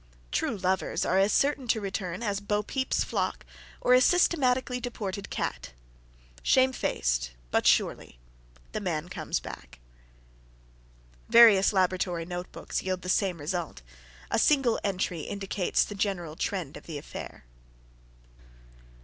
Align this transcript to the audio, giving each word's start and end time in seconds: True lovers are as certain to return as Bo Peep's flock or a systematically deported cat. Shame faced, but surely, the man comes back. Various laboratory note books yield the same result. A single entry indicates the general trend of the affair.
True 0.31 0.57
lovers 0.57 1.05
are 1.05 1.19
as 1.19 1.31
certain 1.31 1.67
to 1.67 1.79
return 1.79 2.23
as 2.23 2.39
Bo 2.39 2.63
Peep's 2.63 3.03
flock 3.03 3.45
or 3.79 3.93
a 3.93 4.01
systematically 4.01 4.79
deported 4.79 5.29
cat. 5.29 5.73
Shame 6.41 6.73
faced, 6.73 7.33
but 7.51 7.67
surely, 7.67 8.17
the 8.71 8.79
man 8.81 9.09
comes 9.09 9.39
back. 9.39 9.77
Various 11.29 11.71
laboratory 11.71 12.25
note 12.25 12.51
books 12.51 12.81
yield 12.81 13.03
the 13.03 13.09
same 13.09 13.37
result. 13.37 13.83
A 14.31 14.39
single 14.39 14.79
entry 14.83 15.19
indicates 15.21 15.83
the 15.83 15.93
general 15.93 16.35
trend 16.35 16.77
of 16.77 16.87
the 16.87 16.97
affair. 16.97 17.45